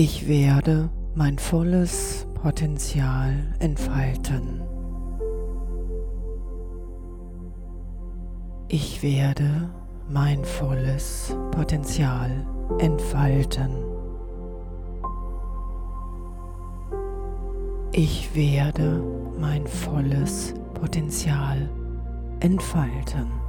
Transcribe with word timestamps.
Ich 0.00 0.28
werde 0.28 0.90
mein 1.16 1.38
volles 1.38 2.28
Potenzial 2.40 3.34
entfalten. 3.58 4.62
Ich 8.68 9.02
werde 9.02 9.68
mein 10.08 10.44
volles 10.44 11.36
Potenzial 11.50 12.30
entfalten. 12.78 13.72
Ich 17.90 18.32
werde 18.36 19.02
mein 19.36 19.66
volles 19.66 20.54
Potenzial 20.74 21.68
entfalten. 22.38 23.47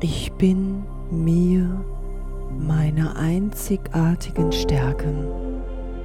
Ich 0.00 0.30
bin 0.32 0.84
mir 1.10 1.82
meiner 2.58 3.16
einzigartigen 3.16 4.52
Stärken, 4.52 5.26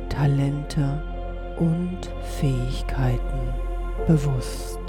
Talente 0.08 1.04
und 1.58 2.00
Fähigkeiten 2.40 3.54
bewusst. 4.08 4.80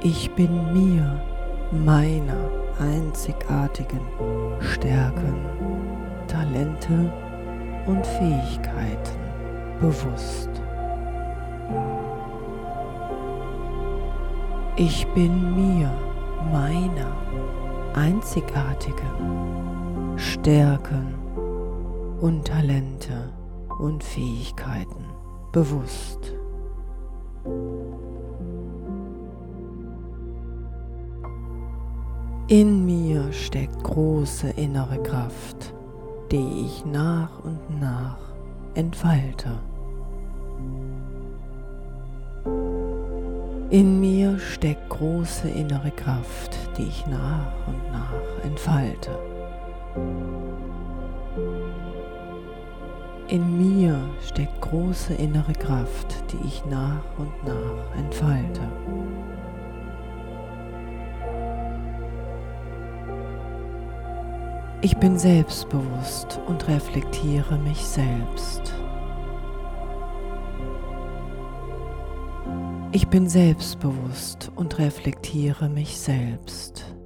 Ich 0.00 0.30
bin 0.36 0.72
mir 0.72 1.20
meiner 1.72 2.48
einzigartigen 2.78 4.00
Stärken, 4.60 5.44
Talente 6.28 7.12
und 7.86 8.06
Fähigkeiten 8.06 9.18
bewusst. 9.80 10.47
Ich 14.80 15.04
bin 15.08 15.56
mir 15.56 15.90
meiner 16.52 17.16
einzigartigen 17.94 20.16
Stärken 20.16 21.16
und 22.20 22.46
Talente 22.46 23.32
und 23.80 24.04
Fähigkeiten 24.04 25.04
bewusst. 25.50 26.32
In 32.46 32.86
mir 32.86 33.32
steckt 33.32 33.82
große 33.82 34.50
innere 34.50 35.02
Kraft, 35.02 35.74
die 36.30 36.66
ich 36.66 36.84
nach 36.84 37.42
und 37.42 37.80
nach 37.80 38.20
entfalte. 38.74 39.58
In 43.70 44.00
mir 44.00 44.38
steckt 44.38 44.88
große 44.88 45.46
innere 45.46 45.90
Kraft, 45.90 46.56
die 46.78 46.84
ich 46.84 47.06
nach 47.06 47.52
und 47.66 47.92
nach 47.92 48.42
entfalte. 48.42 49.10
In 53.28 53.58
mir 53.58 54.00
steckt 54.26 54.58
große 54.62 55.12
innere 55.12 55.52
Kraft, 55.52 56.24
die 56.32 56.46
ich 56.46 56.64
nach 56.64 57.04
und 57.18 57.30
nach 57.44 57.98
entfalte. 57.98 58.62
Ich 64.80 64.96
bin 64.96 65.18
selbstbewusst 65.18 66.40
und 66.46 66.66
reflektiere 66.68 67.58
mich 67.58 67.84
selbst. 67.84 68.72
Ich 72.90 73.06
bin 73.08 73.28
selbstbewusst 73.28 74.50
und 74.56 74.78
reflektiere 74.78 75.68
mich 75.68 76.00
selbst. 76.00 76.96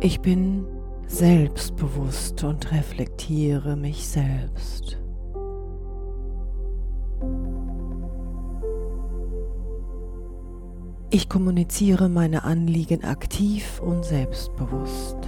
Ich 0.00 0.20
bin 0.20 0.66
selbstbewusst 1.06 2.42
und 2.42 2.72
reflektiere 2.72 3.76
mich 3.76 4.08
selbst. 4.08 4.98
Ich 11.10 11.28
kommuniziere 11.28 12.08
meine 12.08 12.42
Anliegen 12.42 13.04
aktiv 13.04 13.80
und 13.80 14.04
selbstbewusst. 14.04 15.18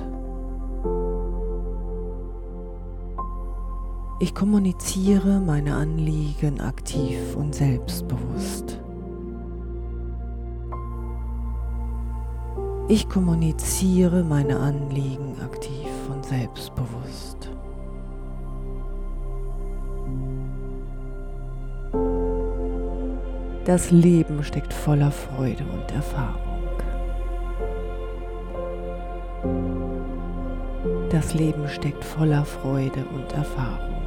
Ich 4.20 4.34
kommuniziere 4.34 5.38
meine 5.38 5.76
Anliegen 5.76 6.60
aktiv 6.60 7.36
und 7.36 7.54
selbstbewusst. 7.54 8.80
Ich 12.88 13.08
kommuniziere 13.08 14.24
meine 14.24 14.58
Anliegen 14.58 15.36
aktiv 15.40 15.88
und 16.12 16.24
selbstbewusst. 16.24 17.48
Das 23.66 23.92
Leben 23.92 24.42
steckt 24.42 24.72
voller 24.72 25.12
Freude 25.12 25.62
und 25.62 25.92
Erfahrung. 25.92 26.57
Das 31.10 31.32
Leben 31.32 31.66
steckt 31.68 32.04
voller 32.04 32.44
Freude 32.44 33.02
und 33.14 33.32
Erfahrung. 33.32 34.02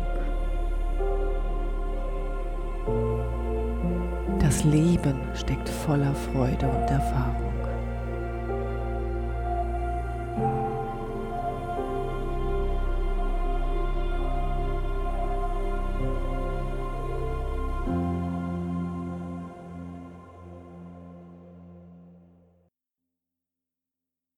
Das 4.39 4.63
Leben 4.63 5.19
steckt 5.33 5.67
voller 5.67 6.13
Freude 6.13 6.67
und 6.67 6.91
Erfahrung. 6.91 7.50